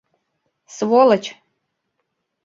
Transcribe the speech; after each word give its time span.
Сволочь!.. 0.75 1.27